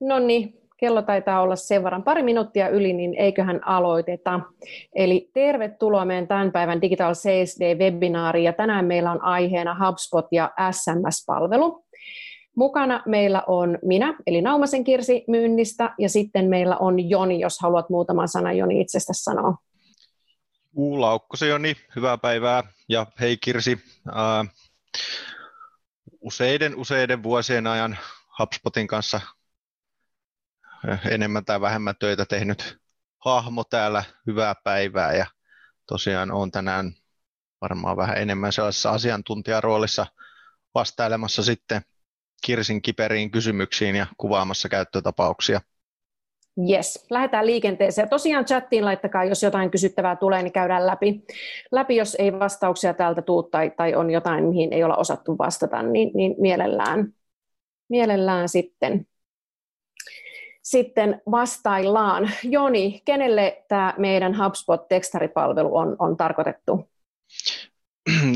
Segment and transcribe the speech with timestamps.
[0.00, 4.40] No niin, kello taitaa olla sen verran pari minuuttia yli, niin eiköhän aloiteta.
[4.94, 10.50] Eli tervetuloa meidän tämän päivän Digital Sales Day-webinaariin, ja tänään meillä on aiheena HubSpot ja
[10.70, 11.84] SMS-palvelu.
[12.56, 17.90] Mukana meillä on minä, eli Naumasen Kirsi myynnistä, ja sitten meillä on Joni, jos haluat
[17.90, 19.54] muutaman sanan Joni itsestä sanoa.
[20.76, 23.78] Uula Aukkosen Joni, hyvää päivää, ja hei Kirsi.
[26.20, 27.98] Useiden, useiden vuosien ajan
[28.38, 29.20] HubSpotin kanssa
[31.10, 32.78] enemmän tai vähemmän töitä tehnyt
[33.24, 34.04] hahmo täällä.
[34.26, 35.26] Hyvää päivää ja
[35.86, 36.92] tosiaan on tänään
[37.60, 40.06] varmaan vähän enemmän sellaisessa asiantuntijaroolissa
[40.74, 41.82] vastailemassa sitten
[42.46, 45.60] Kirsin kiperiin kysymyksiin ja kuvaamassa käyttötapauksia.
[46.70, 48.08] Yes, lähdetään liikenteeseen.
[48.08, 51.24] Tosiaan chattiin laittakaa, jos jotain kysyttävää tulee, niin käydään läpi.
[51.72, 55.82] Läpi, jos ei vastauksia täältä tuu tai, tai on jotain, mihin ei olla osattu vastata,
[55.82, 57.14] niin, niin mielellään,
[57.88, 59.06] mielellään sitten
[60.70, 62.30] sitten vastaillaan.
[62.42, 66.90] Joni, kenelle tämä meidän HubSpot-tekstaripalvelu on, on tarkoitettu?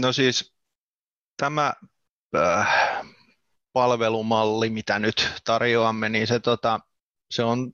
[0.03, 0.55] No siis
[1.37, 1.73] tämä
[2.37, 2.69] äh,
[3.73, 6.81] palvelumalli, mitä nyt tarjoamme, niin se, tota,
[7.31, 7.73] se on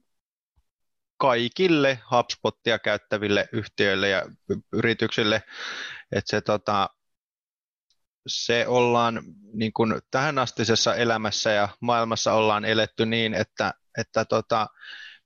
[1.17, 4.23] kaikille HubSpotia käyttäville yhtiöille ja
[4.73, 5.43] yrityksille,
[6.13, 6.91] että se, tota,
[8.27, 9.23] se ollaan
[9.53, 14.67] niin kuin tähän astisessa elämässä ja maailmassa ollaan eletty niin, että että tota,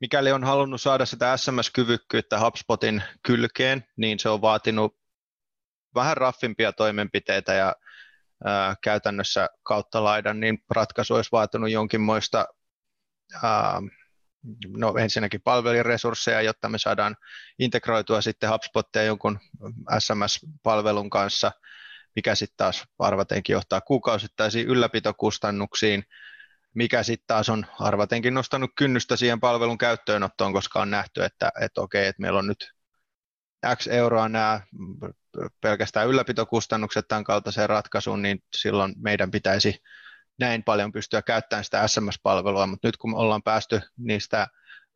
[0.00, 4.96] mikäli on halunnut saada sitä SMS-kyvykkyyttä HubSpotin kylkeen, niin se on vaatinut
[5.94, 7.74] vähän raffimpia toimenpiteitä ja
[8.44, 12.46] ää, käytännössä kautta laidan, niin ratkaisu olisi vaatinut jonkinmoista
[13.42, 13.80] ää,
[14.76, 17.16] no ensinnäkin palveliresursseja, jotta me saadaan
[17.58, 19.38] integroitua sitten HubSpotia jonkun
[19.98, 21.52] SMS-palvelun kanssa,
[22.16, 26.04] mikä sitten taas arvatenkin johtaa kuukausittaisiin ylläpitokustannuksiin,
[26.74, 31.80] mikä sitten taas on arvatenkin nostanut kynnystä siihen palvelun käyttöönottoon, koska on nähty, että, että
[31.80, 32.72] okei, että meillä on nyt
[33.76, 34.60] X euroa nämä
[35.60, 39.82] pelkästään ylläpitokustannukset tämän kaltaiseen ratkaisuun, niin silloin meidän pitäisi
[40.38, 44.46] näin paljon pystyä käyttämään sitä SMS-palvelua, mutta nyt kun ollaan päästy niistä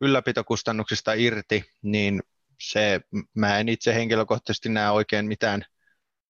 [0.01, 2.23] ylläpitokustannuksista irti, niin
[2.61, 3.01] se,
[3.35, 5.65] mä en itse henkilökohtaisesti näe oikein mitään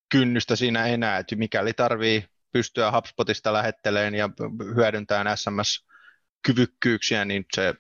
[0.10, 4.30] kynnystä siinä enää, että mikäli tarvii pystyä HubSpotista lähetteleen ja
[4.76, 7.74] hyödyntämään SMS-kyvykkyyksiä, niin se,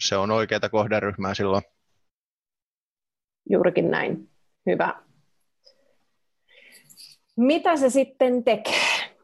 [0.00, 1.62] se on oikeaa kohderyhmää silloin.
[3.50, 4.30] Juurikin näin.
[4.66, 5.02] Hyvä.
[7.36, 9.16] Mitä se sitten tekee?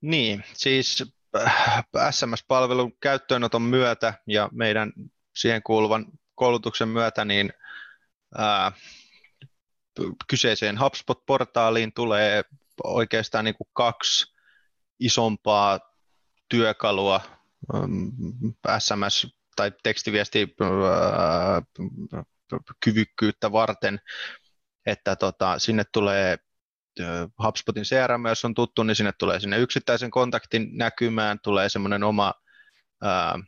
[0.00, 1.04] Niin, siis
[1.36, 4.92] äh, SMS-palvelun käyttöönoton myötä ja meidän
[5.36, 7.52] siihen kuuluvan koulutuksen myötä, niin
[8.38, 8.74] ää, äh,
[10.28, 12.44] kyseiseen HubSpot-portaaliin tulee
[12.84, 14.34] oikeastaan niin kuin kaksi
[15.00, 15.80] isompaa
[16.48, 17.20] työkalua
[18.78, 20.56] SMS- tai tekstiviesti
[22.84, 24.00] kyvykkyyttä varten,
[24.86, 26.38] että tota, sinne tulee
[27.42, 32.34] HubSpotin CRM, jos on tuttu, niin sinne tulee sinne yksittäisen kontaktin näkymään, tulee semmoinen oma
[33.02, 33.38] ää,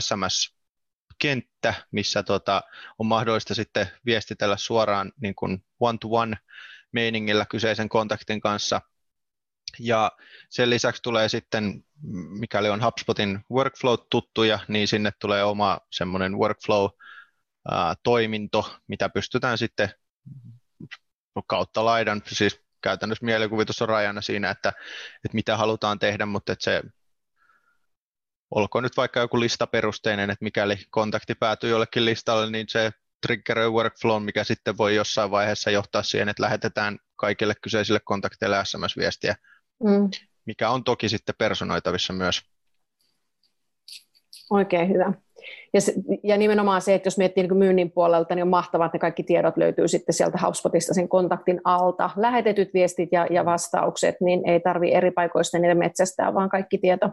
[0.00, 2.62] SMS-kenttä, missä tota,
[2.98, 5.34] on mahdollista sitten viestitellä suoraan niin
[5.80, 6.36] one-to-one
[6.92, 8.80] meiningillä kyseisen kontaktin kanssa.
[9.78, 10.12] Ja
[10.50, 11.84] sen lisäksi tulee sitten,
[12.38, 19.90] mikäli on HubSpotin workflow tuttuja, niin sinne tulee oma semmoinen workflow-toiminto, mitä pystytään sitten
[21.46, 24.68] kautta laidan, siis käytännössä mielikuvitus on rajana siinä, että,
[25.24, 26.82] että mitä halutaan tehdä, mutta että se
[28.50, 34.22] olkoon nyt vaikka joku listaperusteinen, että mikäli kontakti päätyy jollekin listalle, niin se triggeröi workflow,
[34.22, 39.34] mikä sitten voi jossain vaiheessa johtaa siihen, että lähetetään kaikille kyseisille kontakteille SMS-viestiä,
[39.84, 40.10] mm.
[40.46, 42.40] mikä on toki sitten personoitavissa myös.
[44.50, 45.12] Oikein hyvä.
[45.74, 45.94] Ja, se,
[46.24, 49.22] ja nimenomaan se, että jos miettii niin myynnin puolelta, niin on mahtavaa, että ne kaikki
[49.22, 52.10] tiedot löytyy sitten sieltä HubSpotista sen kontaktin alta.
[52.16, 57.10] Lähetetyt viestit ja, ja vastaukset, niin ei tarvi eri paikoista niitä metsästää, vaan kaikki tieto,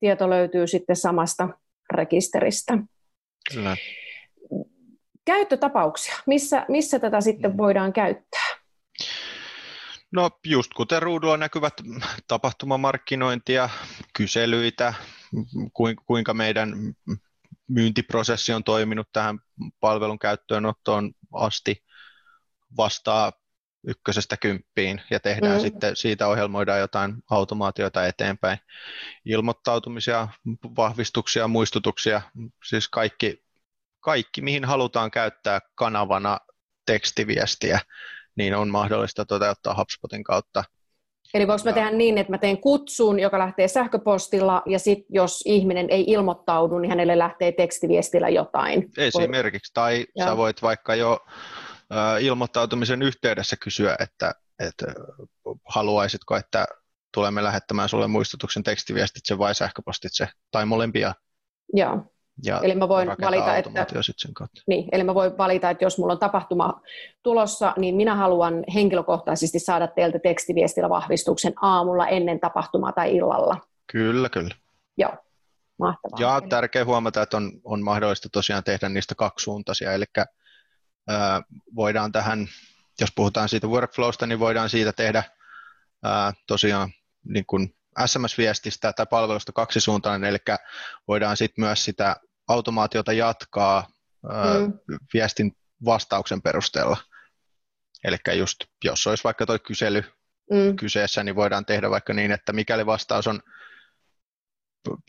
[0.00, 1.48] tieto löytyy sitten samasta
[1.94, 2.78] rekisteristä.
[3.52, 3.76] Kyllä
[5.28, 7.56] käyttötapauksia, missä, missä tätä sitten mm.
[7.56, 8.46] voidaan käyttää?
[10.12, 11.74] No just kuten ruudulla näkyvät
[12.28, 13.68] tapahtumamarkkinointia,
[14.16, 14.94] kyselyitä,
[16.06, 16.72] kuinka meidän
[17.68, 19.38] myyntiprosessi on toiminut tähän
[19.80, 21.84] palvelun käyttöönottoon asti
[22.76, 23.32] vastaa
[23.86, 25.60] ykkösestä kymppiin ja tehdään mm.
[25.60, 28.58] sitten siitä ohjelmoidaan jotain automaatioita eteenpäin.
[29.24, 30.28] Ilmoittautumisia,
[30.76, 32.22] vahvistuksia, muistutuksia,
[32.64, 33.47] siis kaikki
[34.00, 36.38] kaikki, mihin halutaan käyttää kanavana
[36.86, 37.80] tekstiviestiä,
[38.36, 40.64] niin on mahdollista toteuttaa HubSpotin kautta.
[41.34, 45.42] Eli voiko mä tehdä niin, että mä teen kutsun, joka lähtee sähköpostilla, ja sitten jos
[45.46, 48.90] ihminen ei ilmoittaudu, niin hänelle lähtee tekstiviestillä jotain?
[48.96, 50.28] Esimerkiksi, tai Joo.
[50.28, 51.18] sä voit vaikka jo
[52.20, 54.86] ilmoittautumisen yhteydessä kysyä, että, että
[55.64, 56.66] haluaisitko, että
[57.14, 61.14] tulemme lähettämään sulle muistutuksen tekstiviestitse vai sähköpostitse, tai molempia.
[61.72, 62.12] Joo.
[62.44, 63.86] Ja eli mä voin valita, että,
[64.16, 64.62] sen kautta.
[64.66, 66.80] Niin, eli mä voin valita, että jos mulla on tapahtuma
[67.22, 73.56] tulossa, niin minä haluan henkilökohtaisesti saada teiltä tekstiviestillä vahvistuksen aamulla ennen tapahtumaa tai illalla.
[73.92, 74.54] Kyllä, kyllä.
[74.96, 75.12] Joo,
[75.78, 76.20] mahtavaa.
[76.20, 80.04] Ja tärkeä huomata, että on, on mahdollista tosiaan tehdä niistä kaksisuuntaisia, eli
[81.08, 81.42] ää,
[81.76, 82.48] voidaan tähän,
[83.00, 85.22] jos puhutaan siitä workflowsta, niin voidaan siitä tehdä
[86.04, 86.90] ää, tosiaan
[87.24, 87.74] niin kuin
[88.06, 90.38] SMS-viestistä tai palvelusta kaksisuuntainen, eli
[91.08, 92.16] voidaan sitten myös sitä
[92.48, 93.86] automaatiota jatkaa
[94.22, 94.98] mm.
[95.14, 95.52] viestin
[95.84, 96.96] vastauksen perusteella.
[98.04, 100.04] Eli just, jos olisi vaikka tuo kysely
[100.50, 100.76] mm.
[100.76, 103.40] kyseessä, niin voidaan tehdä vaikka niin, että mikäli vastaus on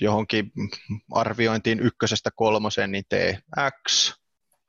[0.02, 0.52] johonkin
[1.12, 3.40] arviointiin ykkösestä kolmoseen, niin tee
[3.88, 4.14] X,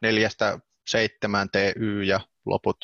[0.03, 2.77] neljästä seitsemään tee Y ja loput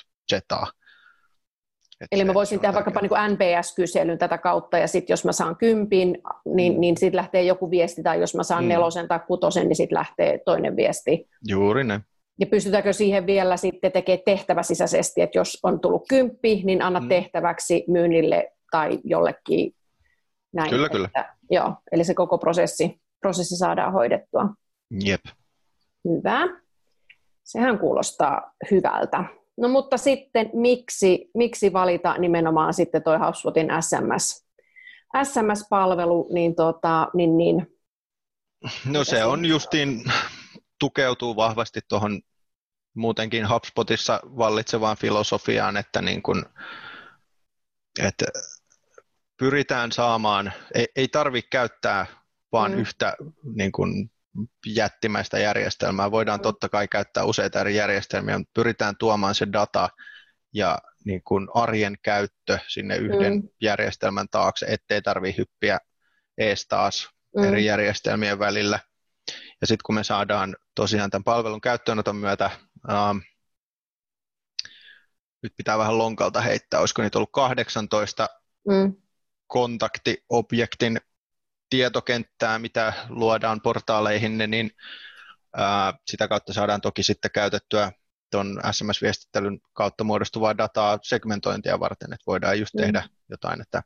[2.04, 2.08] Z.
[2.12, 6.18] Eli mä voisin tehdä vaikkapa niin NPS-kyselyn tätä kautta, ja sitten jos mä saan kympin,
[6.44, 6.80] niin, mm.
[6.80, 8.68] niin sitten lähtee joku viesti, tai jos mä saan mm.
[8.68, 11.28] nelosen tai kutosen, niin sitten lähtee toinen viesti.
[11.48, 12.00] Juuri ne.
[12.40, 17.00] Ja pystytäänkö siihen vielä sitten tekemään tehtävä sisäisesti, että jos on tullut kymppi, niin anna
[17.00, 17.08] mm.
[17.08, 19.74] tehtäväksi myynnille tai jollekin
[20.52, 20.70] näin.
[20.70, 21.10] Kyllä, että, kyllä.
[21.50, 24.48] Joo, eli se koko prosessi, prosessi saadaan hoidettua.
[25.04, 25.20] Jep.
[26.08, 26.48] Hyvä.
[27.44, 29.24] Sehän kuulostaa hyvältä.
[29.56, 34.46] No mutta sitten miksi, miksi valita nimenomaan sitten toi HubSpotin SMS,
[35.22, 37.66] SMS-palvelu, niin, tota, niin, niin
[38.84, 40.04] No se on justiin,
[40.78, 42.20] tukeutuu vahvasti tuohon
[42.94, 46.44] muutenkin HubSpotissa vallitsevaan filosofiaan, että, niin kun,
[48.02, 48.26] että
[49.36, 52.06] pyritään saamaan, ei, ei tarvitse käyttää
[52.52, 52.78] vaan mm.
[52.78, 53.16] yhtä
[53.54, 54.10] niin kun,
[54.66, 56.10] jättimäistä järjestelmää.
[56.10, 56.42] Voidaan mm.
[56.42, 59.88] totta kai käyttää useita eri järjestelmiä, mutta pyritään tuomaan se data
[60.54, 63.48] ja niin kuin arjen käyttö sinne yhden mm.
[63.60, 65.78] järjestelmän taakse, ettei tarvitse hyppiä
[66.38, 67.44] ees taas mm.
[67.44, 68.78] eri järjestelmien välillä.
[69.60, 72.50] Ja sitten kun me saadaan tosiaan tämän palvelun käyttöönoton myötä,
[72.90, 73.18] ähm,
[75.42, 78.28] nyt pitää vähän lonkalta heittää, olisiko niitä ollut 18
[78.68, 78.94] mm.
[79.46, 81.00] kontaktiobjektin
[81.70, 84.70] tietokenttää, mitä luodaan portaaleihin, niin
[85.56, 87.92] ää, sitä kautta saadaan toki sitten käytettyä
[88.30, 92.80] tuon SMS-viestittelyn kautta muodostuvaa dataa segmentointia varten, että voidaan just mm.
[92.80, 93.82] tehdä jotain, että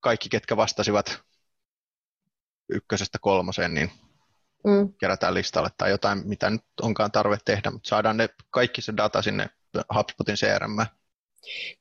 [0.00, 1.20] kaikki, ketkä vastasivat
[2.68, 3.90] ykkösestä kolmoseen, niin
[4.64, 4.92] mm.
[5.00, 9.22] kerätään listalle tai jotain, mitä nyt onkaan tarve tehdä, mutta saadaan ne kaikki se data
[9.22, 9.50] sinne
[9.94, 10.86] HubSpotin CRM.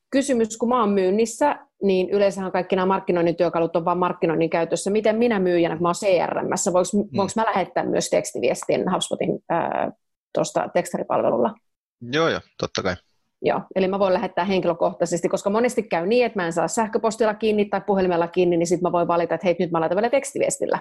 [0.10, 4.90] Kysymys, kun mä oon myynnissä, niin yleensähän kaikki nämä markkinoinnin työkalut on vain markkinoinnin käytössä.
[4.90, 7.18] Miten minä myyjänä, kun mä oon CRM, voinko, mm.
[7.18, 9.40] voinko mä lähettää myös tekstiviestin HubSpotin
[10.34, 11.54] tuosta tekstaripalvelulla?
[12.02, 12.96] Joo, joo, totta kai.
[13.42, 17.34] Joo, eli mä voin lähettää henkilökohtaisesti, koska monesti käy niin, että mä en saa sähköpostilla
[17.34, 20.10] kiinni tai puhelimella kiinni, niin sitten mä voin valita, että hei, nyt mä laitan vielä
[20.10, 20.80] tekstiviestillä.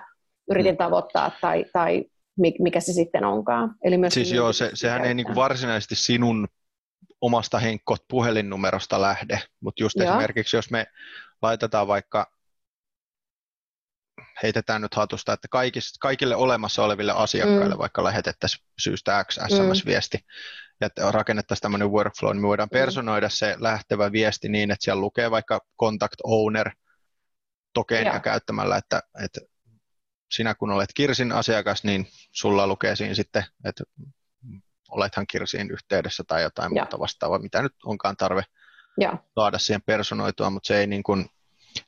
[0.50, 0.76] Yritin mm.
[0.76, 2.05] tavoittaa tai, tai
[2.38, 3.75] mikä se sitten onkaan.
[3.84, 6.49] Eli myös siis joo, se, sehän ei niin kuin varsinaisesti sinun
[7.20, 10.08] omasta henkot puhelinnumerosta lähde, mutta just Joo.
[10.08, 10.86] esimerkiksi jos me
[11.42, 12.32] laitetaan vaikka,
[14.42, 17.78] heitetään nyt hatusta, että kaikis, kaikille olemassa oleville asiakkaille mm.
[17.78, 20.88] vaikka lähetettäisiin syystä X SMS-viesti, mm.
[20.96, 22.78] ja rakennettaisiin tämmöinen workflow, niin me voidaan mm.
[22.78, 26.70] personoida se lähtevä viesti niin, että siellä lukee vaikka contact owner
[27.75, 29.40] tokeenia käyttämällä, että, että
[30.30, 33.85] sinä kun olet Kirsin asiakas, niin sulla lukee siinä sitten, että
[34.90, 36.83] olethan Kirsiin yhteydessä tai jotain ja.
[36.83, 38.43] muuta vastaavaa, mitä nyt onkaan tarve
[39.00, 39.19] ja.
[39.35, 41.26] saada siihen personoitua, mutta se ei niin kuin,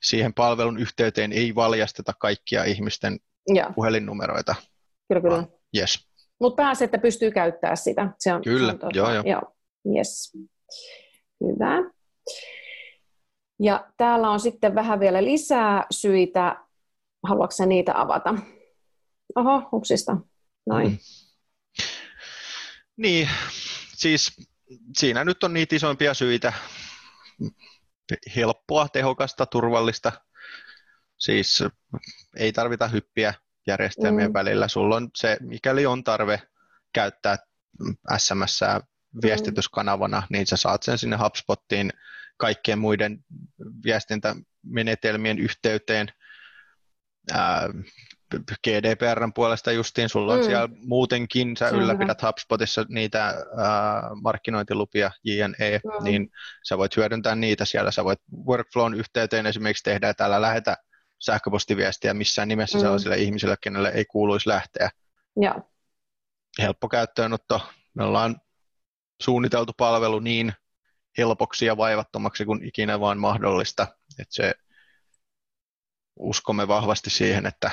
[0.02, 3.18] siihen palvelun yhteyteen ei valjasteta kaikkia ihmisten
[3.54, 3.72] ja.
[3.74, 4.54] puhelinnumeroita.
[5.08, 5.44] Kyllä, kyllä.
[5.76, 6.08] yes.
[6.40, 8.08] Mutta pääsee, että pystyy käyttämään sitä.
[8.18, 9.22] Se on, kyllä, se on joo, joo.
[9.26, 9.42] joo.
[9.96, 10.32] Yes.
[11.44, 11.90] Hyvä.
[13.60, 16.64] Ja täällä on sitten vähän vielä lisää syitä.
[17.26, 18.34] Haluatko niitä avata?
[19.36, 20.16] Oho, hupsista.
[20.66, 20.88] Noin.
[20.88, 20.98] Mm.
[22.98, 23.28] Niin,
[23.94, 24.36] siis
[24.96, 26.52] siinä nyt on niitä isoimpia syitä.
[28.36, 30.12] Helppoa, tehokasta, turvallista.
[31.18, 31.64] Siis
[32.36, 33.34] ei tarvita hyppiä
[33.66, 34.34] järjestelmien mm.
[34.34, 34.68] välillä.
[34.68, 36.42] Sulla on se, mikäli on tarve
[36.92, 37.36] käyttää
[38.16, 38.60] SMS
[39.22, 41.92] viestityskanavana, niin sä saat sen sinne HubSpottiin
[42.36, 43.24] kaikkien muiden
[43.84, 46.08] viestintämenetelmien yhteyteen.
[47.32, 47.68] ää,
[48.64, 50.44] GDPRn puolesta justiin, sulla on mm.
[50.44, 52.28] siellä muutenkin, sä ylläpidät hyvä.
[52.28, 56.04] HubSpotissa niitä ää, markkinointilupia, JNE, mm.
[56.04, 56.28] niin
[56.68, 60.76] sä voit hyödyntää niitä siellä, sä voit workflown yhteyteen esimerkiksi tehdä, että älä lähetä
[61.18, 62.82] sähköpostiviestiä missään nimessä mm.
[62.82, 64.90] sellaisille ihmisille, kenelle ei kuuluisi lähteä.
[65.40, 65.54] Ja.
[66.58, 67.60] Helppo käyttöönotto.
[67.94, 68.40] Me ollaan
[69.22, 70.52] suunniteltu palvelu niin
[71.18, 73.86] helpoksi ja vaivattomaksi kuin ikinä vaan mahdollista.
[74.18, 74.54] Että se
[76.16, 77.70] uskomme vahvasti siihen, että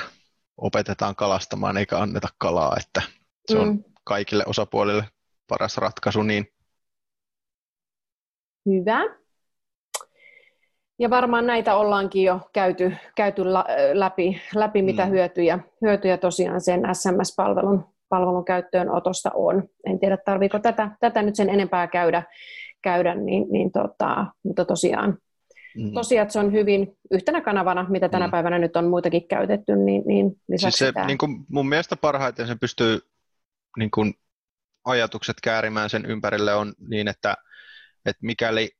[0.58, 3.02] opetetaan kalastamaan eikä anneta kalaa, että
[3.46, 3.84] se on mm.
[4.04, 5.04] kaikille osapuolille
[5.48, 6.22] paras ratkaisu.
[6.22, 6.48] Niin.
[8.66, 9.00] Hyvä.
[10.98, 13.42] Ja varmaan näitä ollaankin jo käyty, käyty
[13.92, 15.10] läpi, läpi mitä mm.
[15.10, 19.68] hyötyjä, hyötyjä tosiaan sen SMS-palvelun palvelun käyttöönotosta on.
[19.86, 22.22] En tiedä, tarviiko tätä, tätä nyt sen enempää käydä,
[22.82, 25.18] käydä niin, niin tota, mutta tosiaan,
[25.76, 25.92] mm.
[25.92, 28.30] tosiaan se on hyvin yhtenä kanavana, mitä tänä mm.
[28.30, 32.46] päivänä nyt on muitakin käytetty, niin, niin lisäksi siis se, niin kuin mun mielestä parhaiten
[32.46, 33.00] se pystyy
[33.78, 34.14] niin kuin
[34.84, 37.34] ajatukset käärimään sen ympärille on niin, että,
[38.06, 38.70] että mikäli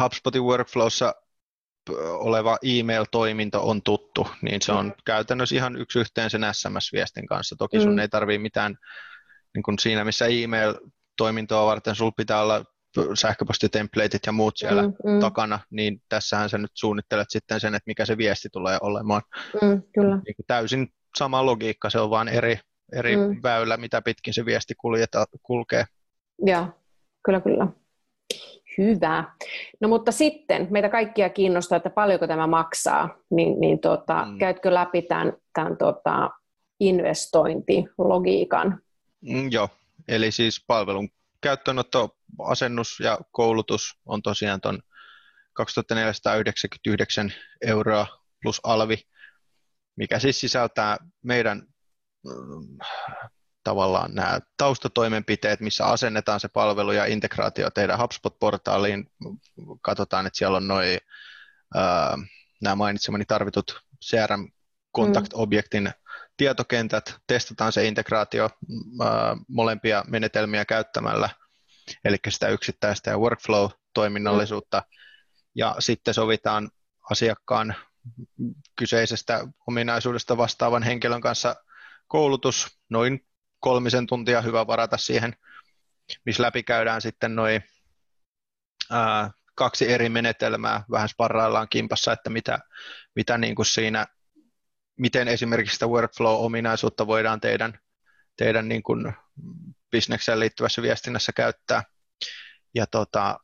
[0.00, 1.14] HubSpotin workflowssa
[2.12, 4.92] oleva email-toiminto on tuttu, niin se on mm.
[5.04, 7.56] käytännössä ihan yksi yhteen sen SMS-viestin kanssa.
[7.58, 7.98] Toki sun mm.
[7.98, 8.78] ei tarvitse mitään,
[9.54, 12.64] niin kuin siinä missä email-toimintoa varten sulla pitää olla
[13.14, 15.20] sähköpostitemplateit ja muut siellä mm, mm.
[15.20, 19.22] takana, niin tässähän sä nyt suunnittelet sitten sen, että mikä se viesti tulee olemaan.
[19.62, 20.16] Mm, kyllä.
[20.16, 22.58] Niin kuin täysin sama logiikka, se on vain eri,
[22.92, 23.40] eri mm.
[23.42, 25.84] väylä, mitä pitkin se viesti kuljeta, kulkee.
[26.38, 26.66] Joo,
[27.24, 27.66] kyllä, kyllä.
[28.78, 29.24] Hyvä.
[29.80, 34.38] No mutta sitten meitä kaikkia kiinnostaa, että paljonko tämä maksaa, niin, niin tota, mm.
[34.38, 36.30] käytkö läpi tämän, tämän tota,
[36.80, 38.80] investointilogiikan?
[39.20, 39.68] Mm, joo,
[40.08, 41.08] eli siis palvelun
[41.44, 44.82] käyttöönotto, asennus ja koulutus on tosiaan tuon
[45.52, 47.32] 2499
[47.66, 48.06] euroa
[48.42, 49.02] plus alvi,
[49.96, 51.58] mikä siis sisältää meidän
[52.24, 52.78] mm,
[53.64, 59.10] tavallaan nämä taustatoimenpiteet, missä asennetaan se palvelu ja integraatio tehdään HubSpot-portaaliin.
[59.80, 60.98] Katsotaan, että siellä on noin
[62.62, 64.48] nämä mainitsemani tarvitut CRM
[64.96, 65.92] Contact-objektin
[66.36, 68.50] tietokentät, testataan se integraatio
[69.04, 71.28] ää, molempia menetelmiä käyttämällä,
[72.04, 74.84] eli sitä yksittäistä ja workflow-toiminnallisuutta, mm.
[75.54, 76.70] ja sitten sovitaan
[77.10, 77.74] asiakkaan
[78.76, 81.56] kyseisestä ominaisuudesta vastaavan henkilön kanssa
[82.08, 83.26] koulutus noin
[83.60, 85.36] kolmisen tuntia hyvä varata siihen,
[86.26, 87.64] missä läpi käydään sitten noin
[89.54, 92.58] kaksi eri menetelmää, vähän sparraillaan kimpassa, että mitä,
[93.14, 94.06] mitä niin kuin siinä,
[94.96, 97.78] miten esimerkiksi sitä workflow-ominaisuutta voidaan teidän,
[98.36, 99.12] teidän niin kuin
[99.90, 101.82] bisnekseen liittyvässä viestinnässä käyttää.
[102.74, 103.38] Ja tota,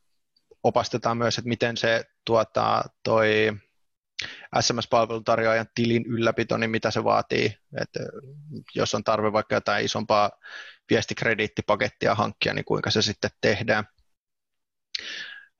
[0.62, 3.52] opastetaan myös, että miten se tuota, toi
[4.60, 8.00] SMS-palveluntarjoajan tilin ylläpito, niin mitä se vaatii, että
[8.74, 10.30] jos on tarve vaikka jotain isompaa
[10.90, 13.84] viestikrediittipakettia hankkia, niin kuinka se sitten tehdään.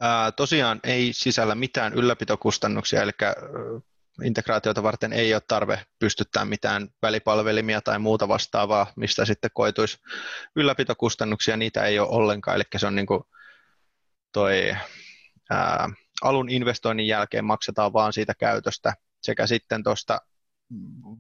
[0.00, 3.12] Ää, tosiaan ei sisällä mitään ylläpitokustannuksia, eli
[4.24, 9.98] integraatiota varten ei ole tarve pystyttää mitään välipalvelimia tai muuta vastaavaa, mistä sitten koituisi
[10.56, 13.22] ylläpitokustannuksia, niitä ei ole ollenkaan, eli se on niin kuin
[14.32, 14.76] toi
[15.50, 15.88] ää,
[16.22, 20.18] alun investoinnin jälkeen maksetaan vaan siitä käytöstä sekä sitten tuosta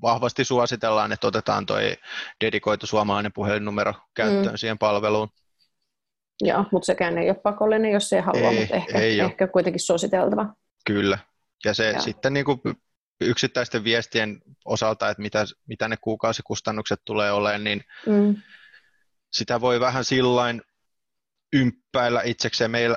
[0.02, 1.76] vahvasti suositellaan, että otetaan tuo
[2.44, 4.56] dedikoitu suomalainen puhelinnumero käyttöön mm.
[4.56, 5.28] siihen palveluun.
[6.42, 9.80] Joo, mutta sekään ei ole pakollinen, jos ei halua, ei, mutta ehkä, ei ehkä kuitenkin
[9.80, 10.46] suositeltava.
[10.86, 11.18] Kyllä,
[11.64, 12.00] ja se Joo.
[12.00, 12.60] sitten niin kuin
[13.20, 18.36] yksittäisten viestien osalta, että mitä, mitä ne kuukausikustannukset tulee olemaan, niin mm.
[19.32, 20.62] sitä voi vähän sillain
[21.52, 22.70] ympäillä itsekseen.
[22.70, 22.96] Meillä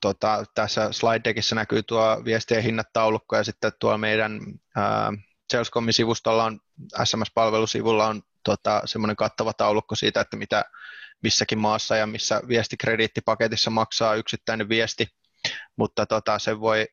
[0.00, 4.40] tota, tässä slide deckissä näkyy tuo viestien hinnat taulukko ja sitten tuo meidän
[4.76, 5.12] ää,
[5.52, 6.60] Salescomin sivustolla on,
[7.04, 10.64] SMS-palvelusivulla on tota, semmoinen kattava taulukko siitä, että mitä
[11.22, 15.06] missäkin maassa ja missä viestikrediittipaketissa maksaa yksittäinen viesti,
[15.76, 16.86] mutta tota, se voi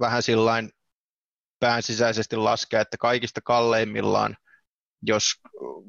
[0.00, 0.72] vähän sillain
[1.60, 4.36] pään sisäisesti laskea, että kaikista kalleimmillaan,
[5.02, 5.34] jos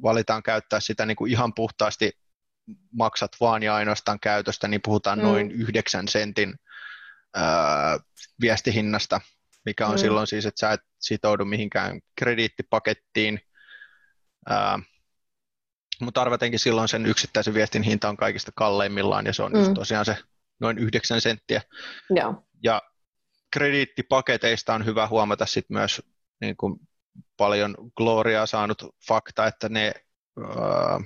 [0.04, 2.12] valitaan käyttää sitä niin kuin ihan puhtaasti
[2.94, 5.24] maksat vaan ja ainoastaan käytöstä, niin puhutaan mm.
[5.24, 6.56] noin yhdeksän sentin
[7.36, 8.00] ää,
[8.42, 9.22] viestihinnasta,
[9.66, 10.00] mikä on mm.
[10.00, 13.40] silloin siis, että sä et sitoudu mihinkään krediittipakettiin,
[14.50, 14.80] ää,
[16.02, 19.74] mutta arvatenkin silloin sen yksittäisen viestin hinta on kaikista kalleimmillaan, ja se on mm.
[19.74, 20.18] tosiaan se
[20.60, 21.62] noin yhdeksän senttiä.
[22.18, 22.36] Yeah.
[22.64, 22.82] Ja
[23.52, 26.02] krediittipaketeista on hyvä huomata sit myös
[26.42, 26.80] niin kuin
[27.38, 29.94] paljon gloriaa saanut fakta, että ne
[30.40, 31.00] ää,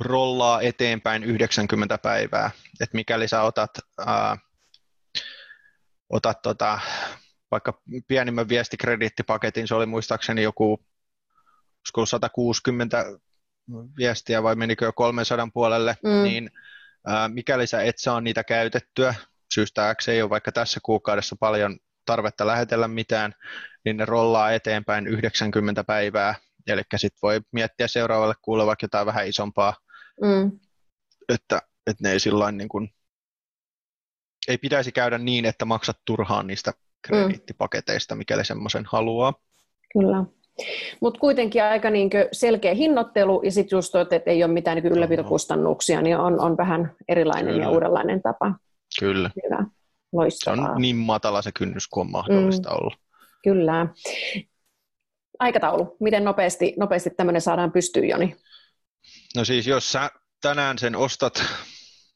[0.00, 2.50] rollaa eteenpäin 90 päivää.
[2.80, 3.70] Et mikäli sä otat,
[4.06, 4.36] ää,
[6.10, 6.80] otat tota,
[7.50, 10.86] vaikka pienimmän viestikrediittipaketin, se oli muistaakseni joku
[12.04, 13.04] 160
[13.96, 16.22] viestiä vai menikö jo 300 puolelle, mm.
[16.22, 16.50] niin
[17.06, 19.14] ää, mikäli sä et saa niitä käytettyä,
[19.54, 23.34] syystä X ei ole vaikka tässä kuukaudessa paljon tarvetta lähetellä mitään,
[23.84, 26.34] niin ne rollaa eteenpäin 90 päivää,
[26.66, 29.76] eli sitten voi miettiä seuraavalle kuulle vaikka jotain vähän isompaa,
[30.20, 30.52] mm.
[31.28, 32.88] että, että ne ei sillain niin kuin,
[34.48, 36.76] ei pitäisi käydä niin, että maksat turhaan niistä mm.
[37.06, 39.34] krediittipaketeista, mikäli semmoisen haluaa.
[39.92, 40.24] Kyllä.
[41.00, 46.02] Mutta kuitenkin aika niin selkeä hinnoittelu ja sitten just että ei ole mitään niin ylläpitokustannuksia,
[46.02, 47.64] niin on, on vähän erilainen Kyllä.
[47.64, 48.54] ja uudenlainen tapa.
[49.00, 49.30] Kyllä.
[49.44, 49.64] Hyvä.
[50.12, 50.66] Loistavaa.
[50.66, 52.76] Se on niin matala se kynnys kuin on mahdollista mm.
[52.76, 52.96] olla.
[53.44, 53.86] Kyllä.
[55.38, 55.96] Aikataulu.
[56.00, 58.36] Miten nopeasti, nopeasti tämmöinen saadaan pystyyn, Joni?
[59.36, 61.44] No siis jos sä tänään sen ostat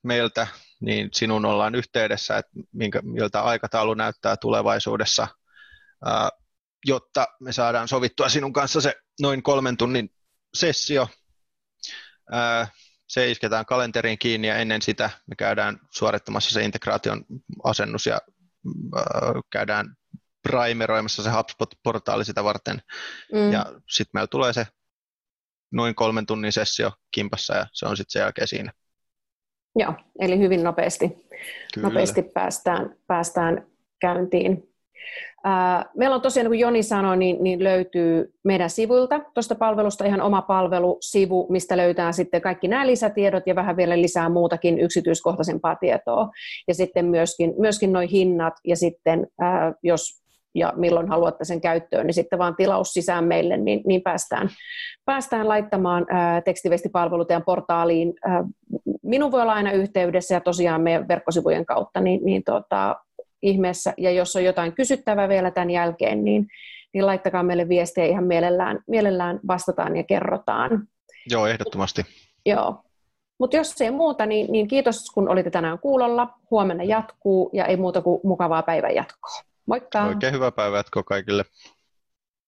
[0.02, 0.46] meiltä,
[0.80, 5.28] niin sinun ollaan yhteydessä, että minkä, miltä aikataulu näyttää tulevaisuudessa,
[6.04, 6.28] ää,
[6.86, 10.10] jotta me saadaan sovittua sinun kanssa se noin kolmen tunnin
[10.54, 11.08] sessio.
[12.32, 12.68] Ää,
[13.08, 17.24] se isketään kalenteriin kiinni ja ennen sitä me käydään suorittamassa se integraation
[17.64, 18.20] asennus ja
[18.96, 19.96] ää, käydään
[20.42, 22.82] primeroimassa se HubSpot-portaali sitä varten.
[23.32, 23.52] Mm.
[23.52, 24.66] Ja sitten meillä tulee se
[25.72, 28.72] noin kolmen tunnin sessio kimpassa ja se on sitten sen jälkeen siinä.
[29.78, 31.04] Joo, eli hyvin nopeasti,
[31.76, 33.66] nopeasti päästään, päästään
[34.00, 34.75] käyntiin.
[35.96, 40.20] Meillä on tosiaan, niin kuin Joni sanoi, niin, niin löytyy meidän sivuilta tuosta palvelusta ihan
[40.20, 46.28] oma palvelusivu, mistä löytää sitten kaikki nämä lisätiedot ja vähän vielä lisää muutakin yksityiskohtaisempaa tietoa.
[46.68, 49.26] Ja sitten myöskin, myöskin noin hinnat ja sitten
[49.82, 54.48] jos ja milloin haluatte sen käyttöön, niin sitten vaan tilaus sisään meille, niin, niin päästään,
[55.04, 58.14] päästään laittamaan ää, tekstivestipalvelut ja portaaliin.
[59.02, 62.96] Minun voi olla aina yhteydessä ja tosiaan meidän verkkosivujen kautta, niin, niin tota,
[63.46, 63.94] ihmeessä.
[63.98, 66.46] Ja jos on jotain kysyttävää vielä tämän jälkeen, niin,
[66.92, 70.88] niin laittakaa meille viestiä ihan mielellään, mielellään vastataan ja kerrotaan.
[71.30, 72.02] Joo, ehdottomasti.
[72.46, 72.82] Joo.
[73.38, 76.28] Mutta jos ei muuta, niin, niin kiitos kun olitte tänään kuulolla.
[76.50, 79.42] Huomenna jatkuu ja ei muuta kuin mukavaa päivän jatkoa.
[79.66, 80.04] Moikka!
[80.04, 81.44] Oikein hyvää päivää jatkoa kaikille.